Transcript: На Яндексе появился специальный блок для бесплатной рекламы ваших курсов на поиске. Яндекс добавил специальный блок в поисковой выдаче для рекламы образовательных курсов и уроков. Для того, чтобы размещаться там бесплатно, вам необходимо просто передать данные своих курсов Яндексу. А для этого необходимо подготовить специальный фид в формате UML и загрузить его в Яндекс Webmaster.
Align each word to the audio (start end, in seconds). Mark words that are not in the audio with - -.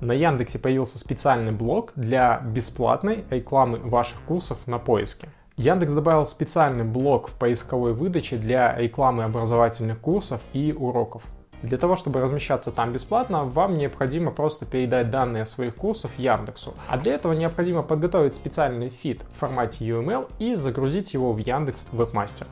На 0.00 0.12
Яндексе 0.12 0.58
появился 0.58 0.98
специальный 0.98 1.52
блок 1.52 1.92
для 1.94 2.40
бесплатной 2.40 3.24
рекламы 3.28 3.78
ваших 3.78 4.20
курсов 4.22 4.58
на 4.66 4.78
поиске. 4.78 5.28
Яндекс 5.58 5.92
добавил 5.92 6.24
специальный 6.24 6.84
блок 6.84 7.28
в 7.28 7.34
поисковой 7.34 7.92
выдаче 7.92 8.38
для 8.38 8.74
рекламы 8.76 9.24
образовательных 9.24 9.98
курсов 9.98 10.40
и 10.54 10.74
уроков. 10.76 11.22
Для 11.62 11.76
того, 11.76 11.96
чтобы 11.96 12.22
размещаться 12.22 12.70
там 12.70 12.92
бесплатно, 12.92 13.44
вам 13.44 13.76
необходимо 13.76 14.30
просто 14.30 14.64
передать 14.64 15.10
данные 15.10 15.44
своих 15.44 15.74
курсов 15.74 16.10
Яндексу. 16.16 16.72
А 16.88 16.96
для 16.96 17.12
этого 17.12 17.34
необходимо 17.34 17.82
подготовить 17.82 18.34
специальный 18.34 18.88
фид 18.88 19.22
в 19.34 19.38
формате 19.38 19.84
UML 19.84 20.30
и 20.38 20.54
загрузить 20.54 21.12
его 21.12 21.34
в 21.34 21.38
Яндекс 21.38 21.84
Webmaster. 21.92 22.46